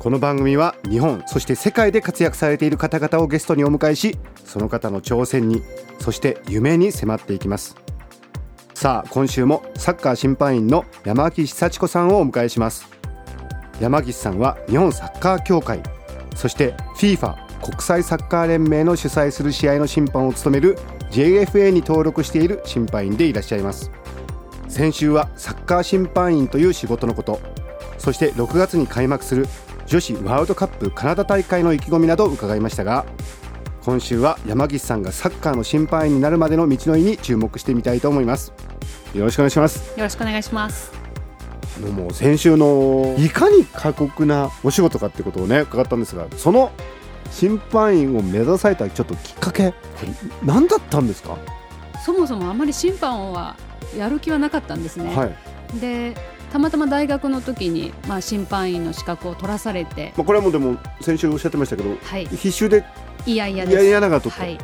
[0.00, 5.62] この番組は日本そして世界で活躍されている方々をゲストにお迎えしその方の挑戦に
[5.98, 7.76] そして夢に迫っていきます。
[8.72, 12.88] さあ今週もサッカー審判員の山岸幸子さんをお迎えします。
[13.78, 15.82] 山岸さんは日本サッカー協会
[16.34, 20.78] そして FIFA 国際サッカー連盟の主催する試合の審判を務める
[21.10, 23.90] JFA に登録している審判員でいらっしゃいます。
[24.66, 27.38] 先週はサッカー審判員という仕事のこと
[27.98, 29.46] そして6月に開幕する
[29.90, 33.04] 女子ワールドカップカナダ大会の意気込みなど伺いましたが
[33.82, 38.52] 今週は山岸さんがサッカーの審判員になるまでの道のりに注目してみたいと思います。
[39.14, 39.98] よろしくお願いします。
[39.98, 40.92] よろしくお願いします。
[41.92, 46.70] もう先週のいかに過酷なお仕事かってことをね伺ったんですがその
[47.32, 49.74] 審判員を目指されたちょっときっかけ
[50.44, 51.36] 何だったんですか？
[52.06, 53.56] そもそもあまり審判は
[53.98, 56.14] やる気はなかったんですね、はい、で
[56.50, 62.84] たまたま大学の時に、まあ、審判員の資格を取らされて、まあ、これはもうでも先週おっしゃってましたけど、はい、必修で
[63.26, 64.58] いやいやいやいやなが取った、はい、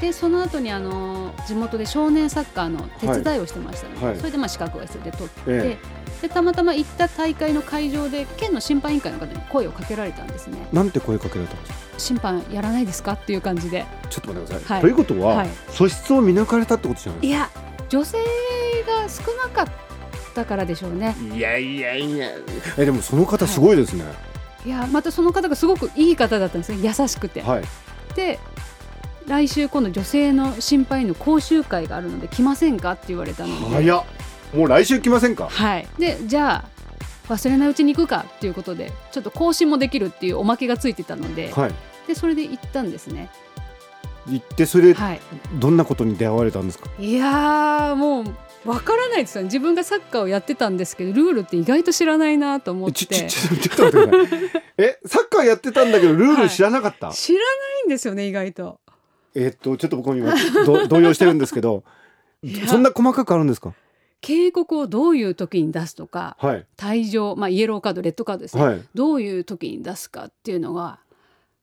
[0.00, 5.78] でその後にあの地元で少年サッカーの手伝いをしてましたので、はい、それでまあ資格が必要で取って、え
[6.20, 10.68] え、でたまたま行った大会の会場で県の審判委員会の方に声をかけられたんですね。
[10.72, 11.78] なんて声かけられたんですか？
[11.98, 13.12] 審判やらないですか？
[13.12, 13.84] っていう感じで。
[14.10, 17.50] ちょっと待ってください、ということは、素質を見抜かれたってことじゃないいや
[17.88, 18.18] 女性
[18.86, 19.68] が少なかっ
[20.34, 21.16] たからでしょうね。
[21.32, 22.28] いやいやいや。
[22.76, 24.04] えでもその方すごいですね、
[24.66, 24.68] い。
[24.68, 26.78] やまたその方がすごくいい方だったんですね。
[26.82, 27.64] 優しくて、はい、
[28.14, 28.38] で
[29.26, 33.74] 来週今度女性の心配の講習会があるので来ませんかって言われたので。
[33.76, 34.04] 早
[34.54, 35.48] もう来週来ませんか？
[35.48, 35.88] はい。
[35.98, 36.64] でじゃ
[37.28, 41.74] あ忘れないうちに行くかっていうことでちょっと更新もできるっていうおまけがついてたので,、はい、
[42.06, 43.30] でそれで行ったんですね。
[44.26, 45.20] 行ってそれ、はい、
[45.54, 46.88] どんなことに出会われたんですか？
[46.98, 48.24] いやもう
[48.64, 49.46] わからないですよね。
[49.46, 53.06] 自分がサッカーをやってたんですけどルールって意外と知らないなと思って。
[53.10, 57.44] えサッカーやってたんだけどルール知らなかった、はい、知らな
[57.84, 58.80] いんですよね意外と。
[59.34, 61.84] えー、っとちょっと僕も今動揺してるんですけど
[62.68, 63.74] そんな細かくあるんですか？
[64.20, 71.00] 警告をどういう時に出すとか、はい、退場、まあ、イエローカードレッドカードですね、はい、どういう時に出すかっていうのが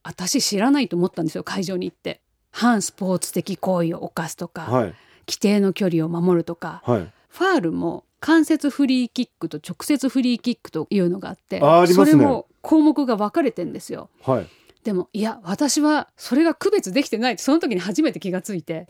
[0.03, 2.21] 私知らないと思ったんですよ会場に行って。
[2.51, 4.93] 反スポーツ的行為を犯すとか、はい、
[5.27, 14.09] 規定の距離を守るとか、はい、ファールも間接フリーキックと直接フリーキックというのがあってあ、ね、それも項目が分かれてんですよ。
[14.23, 14.47] はい。
[14.83, 18.87] でもいや私はそれが区別できてないその時に初めて気がついて。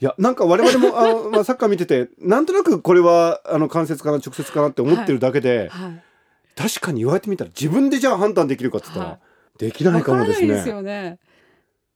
[0.00, 6.02] いやなんか我々もあの、 まあ、サッカー見ててなんとなくこれはあの間接かな直接かなって思ってるだけで、はいはい、
[6.56, 9.12] 確かに言われてみたら自分でじゃあ判断できるかっつったら、は
[9.56, 10.42] い、できないかもです
[10.82, 11.18] ね。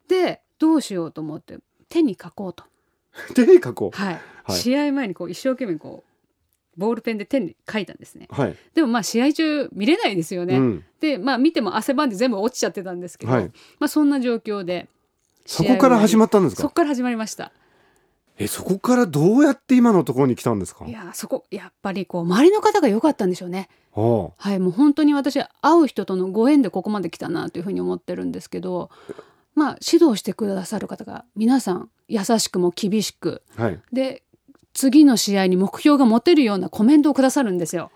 [0.08, 1.58] でどうしようと思って
[1.88, 2.64] 手に書こうと。
[3.34, 4.20] 手に書こう、はい。
[4.50, 14.88] 試合前にこう一生懸命こうボールペンで手に書いたんですね、はい、でもまあ試合中見れないですよね、うん、でまあ見ても汗ばんで全部落ちちゃってたんですけど、はい、まあそんな状況で
[15.44, 16.62] そこから始まったんですか？
[16.62, 17.52] そこから始まりました。
[18.38, 20.86] えそこからどうやって今のところに来たんですか？
[20.86, 23.68] いやそこやっぱりこう周りの方が良かったんでしょうね。
[23.92, 25.48] はいもう本当に私会
[25.82, 28.90] う人とのご縁でここまで来たなというふうに思ってるんですけど
[29.54, 34.22] まあ指導してくださる方が皆さん優しくも厳しく、はい、で
[34.72, 37.90] 次の試合に目標が持てるようなコメントをくださるんですよ。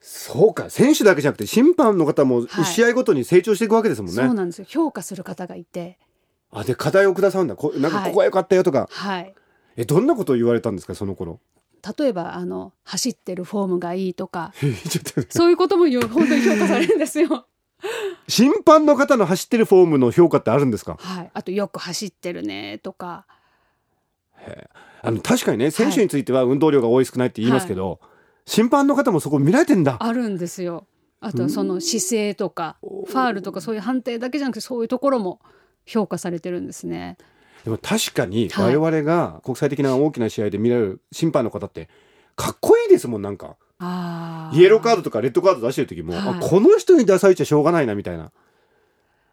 [0.00, 4.18] そうか選手だけじゃなくて審判の方も一試合ごとに成長していくわけですもんね。
[4.18, 5.98] はい、そうなんですよ評価する方がいて。
[6.50, 8.88] あで課題をくださるんだこなんかここは良かったよとか。
[8.90, 9.34] はい。
[9.76, 11.40] えどんなことを言われたんですかその頃？
[11.98, 14.52] 例えばあの走ってるフォームがいいとか
[15.30, 17.46] そういうことも本当に評価されるんですよ。
[18.28, 20.96] 審判の方の走ってるフォームの評価ってあるんですか？
[20.98, 21.30] はい。
[21.32, 23.26] あとよく走ってるねとか。
[24.38, 24.68] へ
[25.02, 27.98] あの確かにね選手については運動量が多い少ないって言いますけど、はい、
[28.46, 29.96] 審判の方もそこ見られてんだ。
[30.00, 30.86] あるんですよ。
[31.20, 35.40] あとその姿勢とかファールとかそういう判定だけじゃなくてそういうところも
[35.84, 37.16] 評価されてるんですね。
[37.64, 41.88] でも確かに我々が国際的な大きな試合で見られる審判の方って
[42.36, 48.32] かっこいいですもんなんかイエローカードとかレッドカード出してる時も、はい、この人に出されちゃしょうがないなみたいな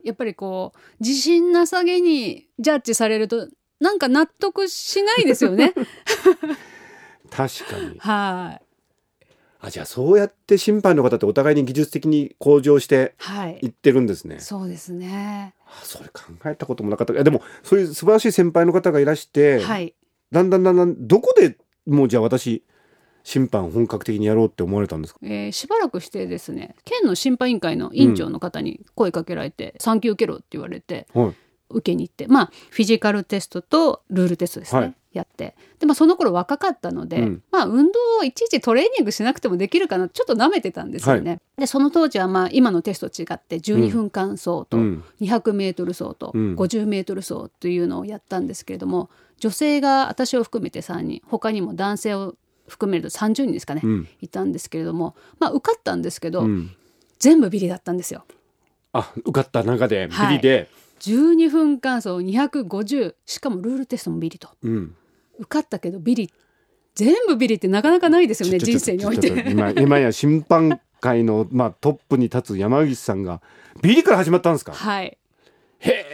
[0.04, 3.48] やっぱりこう自信なさげにジャッジされると
[3.80, 5.74] なんか納得しないですよね。
[7.30, 8.00] 確かに。
[8.00, 8.66] はい。
[9.60, 14.42] あじゃあそうやって審判の方ってお互いに技術的に向上してはいいってるんですね。
[14.42, 19.96] そうですねあそれ考えたこともなかったいやでもそういう素晴らしい先輩の方がいらして、はい
[20.34, 22.64] だんだんだんだんどこでもうじゃあ私
[23.24, 25.20] 審判本格的にやろうって思われたんですか？
[25.24, 31.34] えーしばらくしてですね県の審判委員会の委員長の方に声かけられて「産休受けろ」って言われてはい。
[31.70, 34.96] 受けに行ってまあフィジカルテストとルールテストですね、はい。
[35.14, 35.56] やって。
[35.80, 37.44] で、まあ、その頃若かったので、うん。
[37.52, 41.40] まあ運動をいちいちトレーニングしなくてもできるかなちょっと舐めてたんですよね。
[41.58, 45.04] でその当時はまあ今のテストと違って12分間走とうん。
[45.22, 46.56] 200メートル走とうん。
[46.56, 49.10] 50メートル走というのをやったんですけれども
[49.40, 52.36] 女性が私を含めて3人他にも男性を
[52.68, 54.08] 含めると30人ですかね、うん。
[54.22, 56.72] いたんですけれどもまあ受かったんですけど、うん。
[57.20, 58.26] 全部ビリだったんですよ。
[58.92, 60.38] あ受かった中でビはい。
[60.38, 60.70] リで、
[61.00, 64.50] 12分間走250しかもルールテストもビリと。
[64.62, 64.96] うん。
[65.40, 66.32] 受かったけどビリ
[66.96, 69.28] 全部ビリってなかなかないですよね人生において。
[69.50, 73.42] 今今や審判界の、まあ、トップに立つ山口さんが
[73.82, 74.74] ビリから始まったんですか？
[74.74, 75.18] はい。
[75.80, 76.06] へ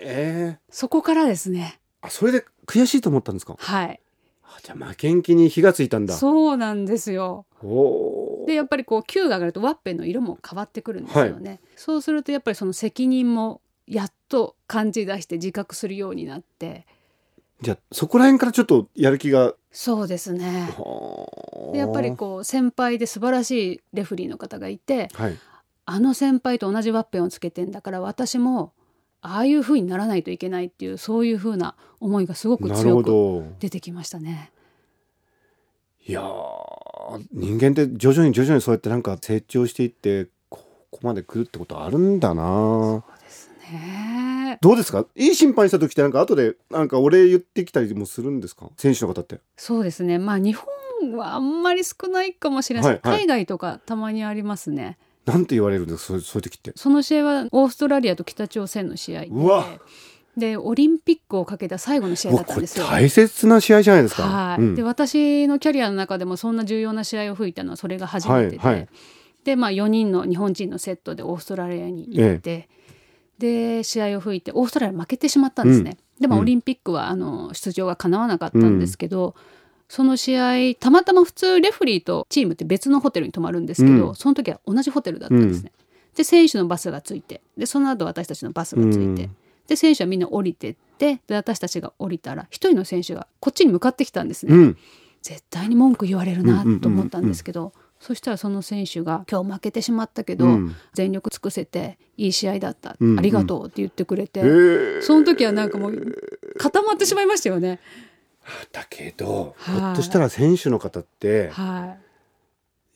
[0.00, 1.78] えそこからですね。
[2.02, 3.56] あそれで悔しいと思ったんですか？
[3.58, 3.88] はい。
[3.88, 4.05] あ
[4.62, 6.14] じゃあ負けん気に火がついたんだ。
[6.14, 7.46] そうなんですよ。
[8.46, 16.86] でやっぱりこう球が上がるとワッペンの色も変わってくるんですよね、そうするとやっぱりその責任もやっと感じ出して自覚するようになって。
[17.62, 19.54] じゃあそこら辺からちょっとやる気が。
[19.72, 20.68] そうですね。
[20.76, 25.38] はでやっぱりこう先輩で素晴らしいレフリーの方がいてうはい。
[25.88, 28.72] あの先輩と同じワッペンをつけてんだから私も
[29.22, 34.52] ああいう風にならないといけないっていうそういう風な思いがすごく強く出てきましたね。
[36.06, 43.02] いやー人間って徐々に徐々にそうやってなんか成長していってここまで来るってことあるんだな。
[43.72, 44.52] ね。
[44.54, 45.04] えどうですか？
[45.16, 48.70] いい審判した時ってなんか後でなんかお礼言ってきたりもするんですか？
[48.76, 49.40] 選手の方って。
[49.56, 50.18] そうですね。
[50.18, 53.26] まあ日本はあんまり少ないかもしれないです、はいはい。
[53.26, 54.98] 海外とかたまにありますね。
[55.26, 56.72] なんて言われるんですかそうそういう時って。
[56.76, 59.26] その試合はオーストラリアと北朝鮮の試合で。
[59.28, 59.66] うわ。
[60.36, 62.86] でオリンピックをかけた最後の試合だったんですよ。
[62.86, 64.22] 大切な試合じゃないですか。
[64.24, 64.74] はい、うん。
[64.74, 68.88] で私のキャリアの中でもそんな重要な試合を吹いたのはそれが初めてで、はいはい。
[69.44, 72.68] で、まあ、4人の日本人のセットでオーストラリアに行って、
[73.38, 75.96] で試合を吹いてオーストラリア負けてしまったんですね。
[76.20, 76.42] でもうん。
[76.42, 79.34] オリンピックはあの出場が叶わなかったんですけど、
[79.88, 84.14] その試合たまたま普通レフリーとチームって別のホテルに泊まるんですけど、うん。
[84.14, 85.72] その時は同じホテルだったんですね。
[86.16, 87.40] で選手のバスがついて。
[87.56, 89.36] でその後私たちのバスがついて、うん。
[89.68, 94.54] で選手はみんな降りてってで私たちが降りたら一人の選手がこっちに向かってきたんですね。
[94.54, 94.76] うん。
[95.22, 97.26] 絶対に文句言われるなうんうんうんうんと思ったん。
[97.26, 100.76] ですけど、そしたらその選手が「今日負けてしまったけど、うん。
[100.94, 103.18] 全力尽くせていい試合だった、うんうん。
[103.18, 106.16] ありがとう」って言ってくれて、その時はなんかもう
[106.58, 107.80] 固まってしまいましたよね。
[108.72, 109.74] だけどはい。
[109.74, 111.96] ひょっとしたら選手の方っては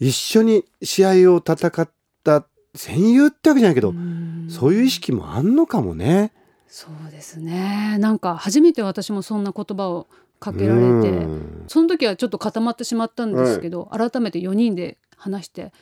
[0.00, 0.08] い。
[0.08, 1.88] 一緒に試合を戦っ
[2.24, 4.46] た戦友ってわけじゃないけど、うん。
[4.48, 6.32] そういう意識もあんのかもね。
[6.68, 7.98] そうですね。
[7.98, 10.06] なんか初めて私もそんな言葉を
[10.38, 11.64] かけられて、うん。
[11.68, 15.72] その時はちょっと固まってしまったんですけど、改めて4人で話して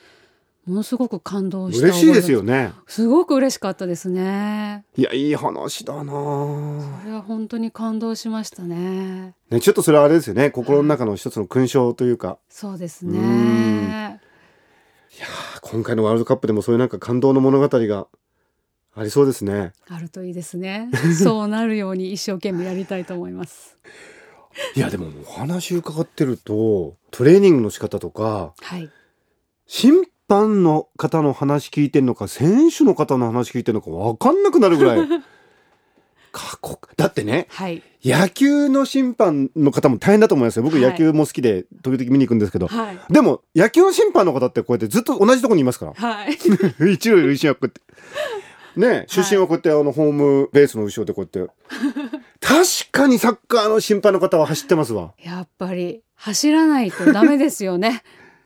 [0.69, 2.65] ものすごく感動した嬉しいですよね。
[2.65, 2.73] ね。
[2.85, 4.85] すごく嬉しかったですね。
[4.95, 6.11] いやいい話だな。
[6.11, 9.33] これは本当に感動しましたね。
[9.49, 10.51] ねちょっとそれはあれですよね。
[10.51, 12.37] 心の中の一つの勲章というか。
[12.49, 14.21] そうですうね
[15.63, 18.07] 今回のワールドカップでもそういうなんか感動の物語が
[18.95, 19.73] ありそうですね。
[19.87, 20.91] あるといいですね。
[21.19, 23.75] そうなるように一生懸命やりたいと思います。
[24.75, 28.87] いやでもお話伺ってるとトレーニングの仕方とかはい。
[29.65, 35.07] 審判の方の話聞いてるのか選手の方の話聞いてるのか分かんなくなるぐらい。
[36.31, 36.89] 過酷。
[36.95, 37.81] だってねはい。
[38.03, 40.63] 野球の審判の方も大変だと思いますよ。
[40.63, 40.83] 僕はい。
[40.83, 42.99] 野球も好きで時々見に行くんですけど、はい。
[43.09, 45.93] でも野球の審判の方ってこうやってずっと同じところにいますから。
[45.93, 46.33] はい。
[46.93, 47.81] 一塁塁審はこうやって。
[48.79, 51.53] ね出身はこうやってあのホームベースの後ろでこうやって。
[52.39, 55.13] 確かにサッカーの審判の方は走ってますわ。
[55.23, 58.03] やっぱり走らないとダメですよね。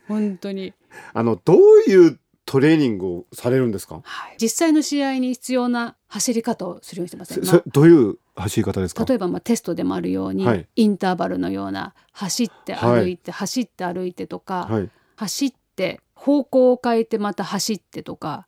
[0.08, 0.74] 本当に
[1.14, 1.58] あのどう
[1.90, 4.02] いうトレーニングをされるんですか？
[4.04, 7.34] はい、実際の試合に必要な走り方をするようにしてます。
[7.34, 9.06] そそどういう走り方ですか？
[9.06, 10.68] 例えばまあテストでもあるように、はい。
[10.76, 14.90] インターバルのような走って歩いて、走って歩いてとか、はい。
[15.16, 18.46] 走って方向を変えてまた走ってとか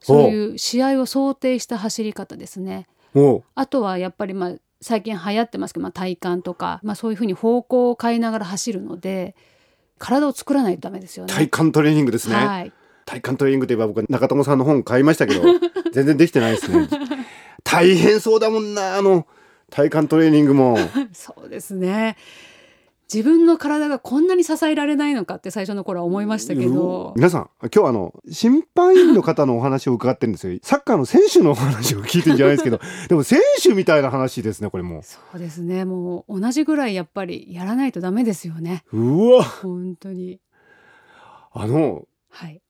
[0.00, 2.86] そういう試合を想定した走り方ですね。
[3.14, 9.34] もあとはやっぱりまあ最近流行ってますけど、まあ、体幹とか、まあ、そういうふうに方向を変えながら走るので
[9.98, 11.32] 体を作らないとダメですようね。
[11.32, 12.72] 体幹トレーニングですね、はい、
[13.04, 15.42] 体幹トレーニングといえば僕は中友さんの本買いましたけど
[15.92, 16.88] 全然できてないですね
[17.64, 19.26] 大変そうだもんなあの
[19.70, 20.78] 体幹トレーニングも
[21.12, 22.16] そうですね。
[23.12, 27.12] 自分の体がこんなに支えられないのかって最初の頃は思いましたけど。
[27.16, 30.58] 皆さん今日あの審判員の方のお話を伺ってるんですよ。
[30.62, 32.80] サッカーの選手のお話を聞いてるんじゃないですけど。
[33.08, 35.84] でも選手みたいな話ですねこれもそうですね。
[35.84, 38.82] もう同じぐらいやっぱりやらないとダメですよね。
[38.92, 39.44] うわ。
[39.44, 40.40] 本当に。
[41.52, 42.60] あの、はい、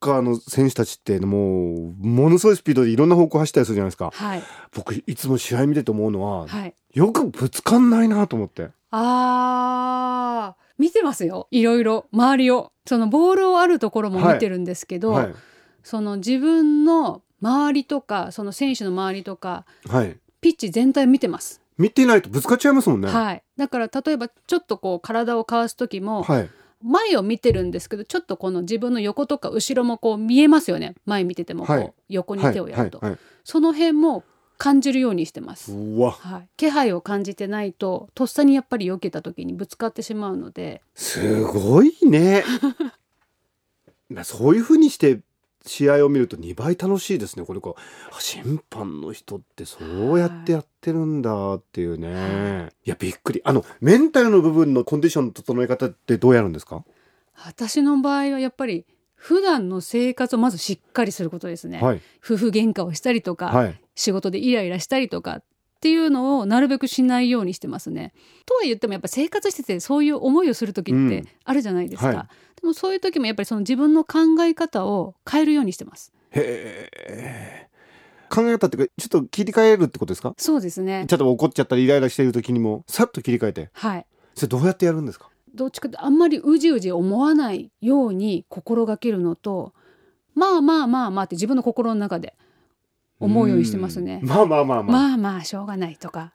[0.00, 4.42] カーの選手たちってもうものすごいスピードでいろんな方向走ったりするじゃないですか、はい、
[4.74, 8.70] 僕いつも試合見てて思うのは、はい、よくぶつかんないなと思って。
[8.90, 10.66] あー。
[10.78, 11.48] 見てますよ。
[11.50, 12.06] いろいろ。
[12.12, 12.72] 周りを。
[12.86, 15.34] そのボールをあるところも見てるんですけど、はい、
[15.82, 21.60] その自分の周りとかその選手の周りとか、はい、ピッチ全体見てます。
[21.78, 23.08] 見てないとぶつかっちゃいますもんね。
[23.08, 23.42] はい。
[23.56, 26.50] だから例えばちょっとこう体をかわす時も、はい
[26.86, 30.94] 前を見てるんですけどちょっとこの自分の横とか後ろもこう見えますよね。
[31.04, 33.02] 前見ててもこう、はい、横に手をやると、
[33.44, 34.24] その辺も
[34.56, 35.72] 感じるようにしてます。
[35.72, 40.80] はい、気配を感じてないととっさにやっぱり避けた時にぶつかってしまうので。
[40.94, 42.44] すごいね。
[44.22, 45.20] そういうふうにして
[45.66, 47.44] 試合を見ると2倍楽しいですね。
[47.44, 49.78] これこう審判の人ってそ
[50.14, 52.14] うやってやってるんだっていうね。
[52.14, 53.40] はい、いやびっくり。
[53.44, 56.84] あのメンタルの部分のコンディションの整え方ってどうやるんですか？
[57.44, 65.44] 私の場合はやっぱり普段の生活をまずしっかりすることですね、はい、夫婦喧嘩をしたりとか、はい、仕事でイライラしたりとかっ
[65.80, 68.12] ていうのをなるべくしないようにしてますね。
[68.46, 72.08] とは言ってもやっぱ生活しててそういう思いをする時ってあるじゃないですか。
[72.10, 76.12] うんはい、でもそういう時もやっぱりその自分の考え方を変えるようにしてます。
[76.30, 77.68] へえ。
[78.28, 80.34] 考え方っていうかちょっと切り替えるってことですか？
[80.36, 85.30] そうですねちょっと怒っちゃったりイライラしている時にもさっと切り替えてはいそれどうやってやるんですか？
[85.54, 89.72] どっちかってあんまりうじうじ思わないように心がけるのと
[90.34, 92.34] まあまあまあまあって自分の心の中で
[93.20, 94.20] 思うようにしてますね。
[94.22, 94.92] まあまあまあまあ。
[94.92, 96.32] まあまあしょうがないとか。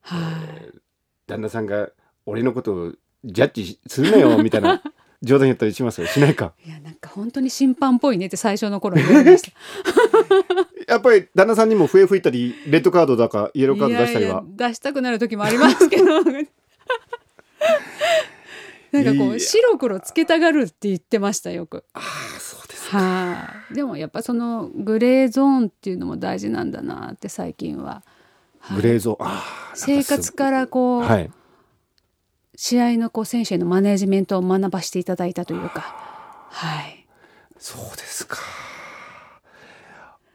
[0.00, 0.20] はい、
[0.58, 0.80] えー、
[1.26, 1.90] 旦那さんが
[2.26, 2.92] 俺のことを
[3.24, 4.82] ジャッジするなよみたいな
[5.22, 6.52] 冗談言ったりしますよしないか。
[6.64, 9.52] いやなんか本当に審判っぽいねって最初の頃言われました。
[10.86, 16.04] やっぱり旦那さんにも笛吹いたりレッドカードだかイエローカード出したりは出したくなる時もありますけど。
[18.92, 21.84] なんかこう白黒つけたがるって言ってましたよく。
[21.94, 22.40] ああ
[22.90, 28.02] はあ、でもやっぱそのグレーゾーンっていうのも大事なんだなって最近は。
[28.74, 29.42] グレーゾーン、
[29.74, 31.30] 生活からこう、はい、
[32.56, 35.80] 試合のこう選手へのマネジメントを学ばせていただいたというか、
[36.50, 37.06] はい。
[37.58, 38.38] そうですか。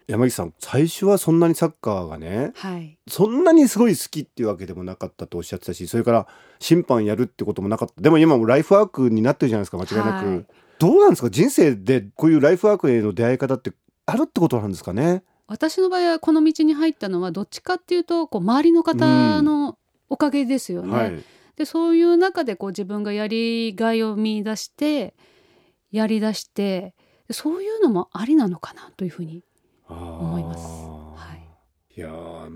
[0.07, 6.27] 山岸さん最初はそんなにサッカーがね、はい、そんなにすごい好きっていうわけでもなかったとおっしゃってたしそれから
[6.59, 8.01] 審判やるってこともなかった。
[8.01, 10.45] でも今もライフワークになってるじゃないですか間違いなく、はい、
[10.79, 11.29] どうなんですか？
[11.29, 13.73] 人生でこういうライフワークへの出会い方って
[14.05, 15.23] あるってことなんですかね？
[15.47, 19.77] 私の場合はこの道に入ったのはどっちかっていうとこう周りの方の
[20.09, 20.87] おかげですよね。
[20.87, 20.93] うん。
[20.95, 21.23] はい、
[21.57, 25.15] でそういう中でこう自分がやりがいを見出して
[25.91, 26.93] やりだして
[27.31, 29.43] そういうのもありなのかなというふうに
[29.87, 30.63] 思います。
[30.63, 32.11] はい、いや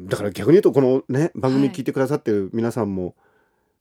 [0.08, 3.14] だから逆に言うとこのね番組聞いてくださってる皆さんも、はい、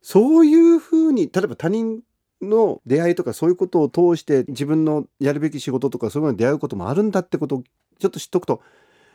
[0.01, 2.01] そういうふうに例えば他人
[2.43, 7.63] の出会いとかそういうことを通して自分のやるべき仕事とかそういうのに出会うこともあるんだってことを
[7.99, 8.61] ちょっと知っておくと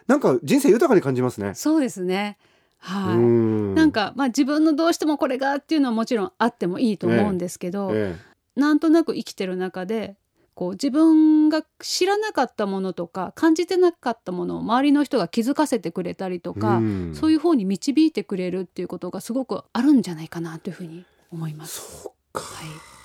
[0.07, 1.55] なんか人生豊かに感じますね。
[1.55, 2.39] そうですね。
[2.79, 10.17] はい、なんかまあ自分のどうしてもこれがっていうのはもちろんあってもいいと思うんですけど、ええ、なんとなく生きてる中で
[10.59, 22.03] こう自分が知らなかったものとか感じてなかったものを周りの人が気づかせてくれたりとか、うん、そういう方に導いてくれるっていうことがすごくあるんじゃないかなというふうに思います。
[22.03, 22.98] そうか、はい、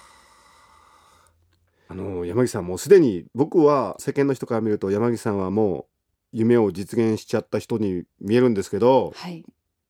[1.87, 5.85] あの山岸さんもうすでに僕は世間の人から見ると山岸さんはもう
[6.31, 9.45] 夢を実現しちゃった人に見えるんですけど、はい、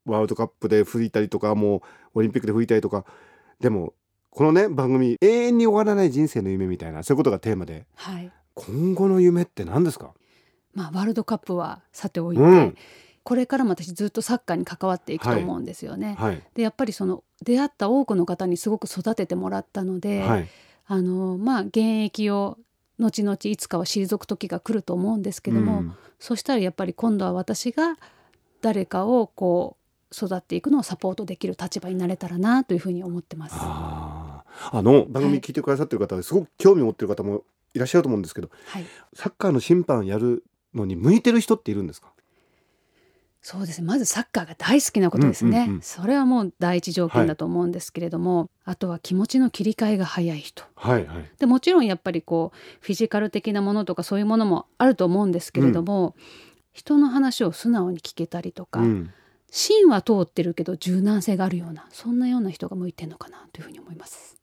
[0.05, 1.81] ワールドカップで吹いたりとかもう
[2.19, 3.05] オリンピックで吹いたりとか。
[3.59, 3.93] でも
[4.29, 10.13] このね番組永遠に終わらない人生の夢みたいなそういうことがテーマで、はい、今後の夢って何ですか？
[10.73, 12.75] まあワールドカップはさておいて、うん、
[13.23, 16.15] これからも私ずっとサッカーに関わっていくと思うんですよね。
[16.17, 20.47] はい、でやっぱりその出会った多くの方にすごく育ててもらったので、はい、
[20.85, 22.57] あのまあ現役を
[22.99, 27.97] 後々いつかは退く時が来ると思うんですけども、うん、そしたらやっぱり今度は私が
[28.61, 29.77] 誰かをこ
[30.11, 33.55] う育っていくのをサポートできる立場になれたらなというふうに思ってます。
[33.57, 40.43] あの番組聞いてくださってる方ですごく興味を持ってる方もいらっしゃると思うんですけど、はい、サッカーの審判やる
[40.75, 42.12] のに向いてる人っているんですか？
[43.45, 43.81] そうです。
[43.81, 56.23] ねまずサッカーが大好きなことですね、うんうんうん、それはもう第一条件だと思うんですけれども、はい、あとは気持ちの切り替えが早い人、はいはい、でもちろんやっぱりこうフィジカル的なものとかそういうものもあると思うんですけれども、うん、
[56.71, 59.11] 人の話を素直に聞けたりとか、うん。
[59.55, 64.39] 芯は通ってるけど柔軟性があるようなそんなような人が向いてるのかなというふうに思います。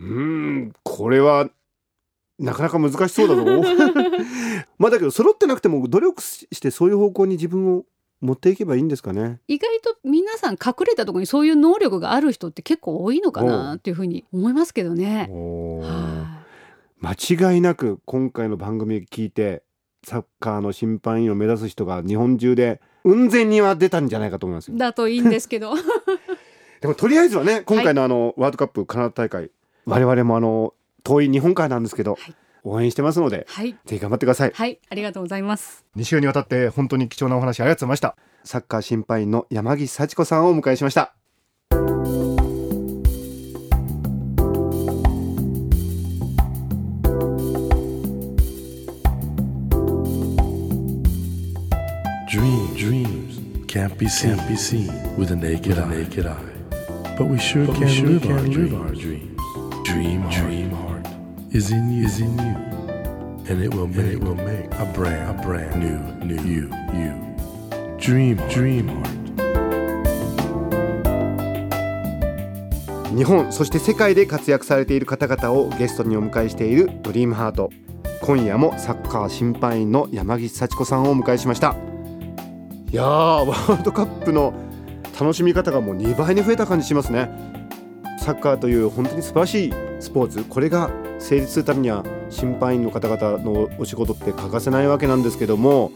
[0.00, 1.48] うんこれは
[2.40, 3.44] なかなか難しそうだぞ。
[4.78, 7.84] まあだけど揃ってなくても努力してそういう方向に自分を
[8.20, 9.40] 持っていけばいいんですかね。
[9.46, 15.30] 意外と皆さん隠れたところにそういう能力がある人って結構多いのかなっていうふうに思いますけどね。
[17.00, 19.62] 間違いなく今回の番組聞いて
[20.04, 25.74] サッカーの審判員を目指す人が日本中で雲仙には出たんじゃないかと思いますだといいんですけど。
[26.80, 29.50] でもとりあえずはね今回のあの、はい、ワールドカップカナダ大会。
[29.86, 32.34] 我々もあの遠い日本海なんですけど、はい
[32.64, 41.14] 応援してますので、はい、ぜひ頑張ってくださいはいありがとうございます2週にわたって本当に貴重なお話ありがとうございましたサッカー審判員の山岸幸子さんをお迎えしました
[52.28, 56.32] Dreams, dreams can't be seen, can't be seen with a naked, with a naked eye.
[56.32, 56.58] eye.
[57.16, 59.40] But we sure but can, we sure live, can our live our dreams.
[59.84, 60.67] Dream, dream
[61.50, 62.54] is in you, is in you,
[63.48, 67.14] and it will make, it will make a brand, a brand new, new you, you.
[67.98, 69.18] Dream, dream heart.
[73.16, 77.70] 日本そして世界で活躍されている方々をゲストにお迎えしているドリームハート
[78.20, 81.74] 今夜もサッカー審判員の山岸幸子さんをお迎えしました。
[82.90, 84.52] いやーワールドカップの
[85.18, 87.30] 楽しみ方がもう2倍に増えた感じしますね。
[88.20, 90.44] サッカーという本当に素晴らしいスポーツ。
[90.44, 95.92] これが成立するためには審判員の方々のお仕事って欠かせないわけなんですけども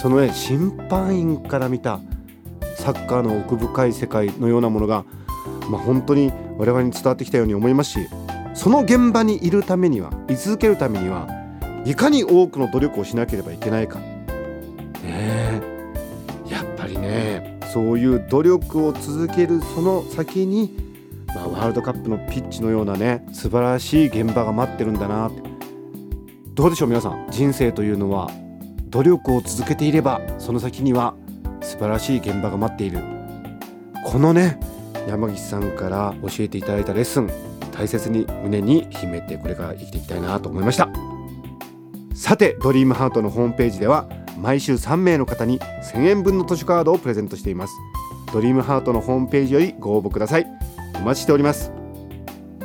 [0.00, 2.00] そのね審判員から見た
[2.76, 5.04] サッカーの奥深い世界のようなものが、
[5.70, 8.08] まあ、本当に我々に伝わってきたように思いますし
[8.54, 11.28] その現場にいるためには居続けるためには
[11.84, 13.98] いかに多くの努力をしなければいけないか。
[15.02, 15.60] ね
[16.48, 20.81] やっぱりねそういう努力を続けるその先に
[21.34, 25.30] まあ、ワールドカップのピッチのようなね素晴らしい現場が待ってるんだな。
[26.54, 27.26] どうでしょう皆さん。
[27.30, 28.30] 人生というのは
[28.90, 31.14] 努力を続けていればその先には
[31.62, 33.00] 素晴らしい現場が待っている。
[34.04, 34.60] このね
[35.08, 37.30] 山岸さんから教えていただいたレッスン
[37.72, 40.88] 大切に胸に秘めてこれから生きていきたいなと思いました。
[42.14, 44.06] さてドリームハートのホームページでは
[44.38, 47.72] 毎週3名の方に1000円分の図書カードをプレゼントしています。
[48.32, 50.46] ドリームハートのホームページよりご応募ください。
[51.02, 51.72] お待ちしております。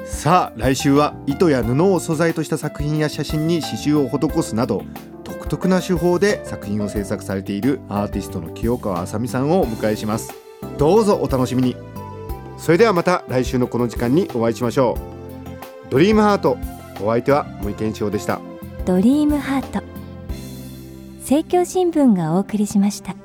[0.05, 4.83] さあ来週は糸や布を素材とした作品や写真に刺繍を施すなど
[5.23, 10.33] 独特な手法で作品を制作されているアーティストの清川あさみさんをお迎えします。
[10.77, 11.75] どうぞお楽しみに。
[12.57, 14.97] それではまた来週のこの時間にお会いしましょ
[15.87, 15.91] う。
[15.91, 16.57] ドリームハート
[17.01, 18.39] お相手は森健一郎でした。
[18.85, 19.83] ドリームハート。
[21.19, 23.15] 政教新聞がお送りしました。